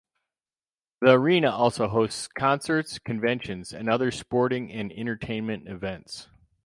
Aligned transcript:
The 1.01 1.11
arena 1.11 1.51
also 1.51 1.87
hosts 1.87 2.27
concerts, 2.27 2.97
conventions 2.97 3.71
and 3.71 3.87
other 3.87 4.09
sporting 4.09 4.71
and 4.71 4.91
entertainment 4.91 5.67
events. 5.67 6.27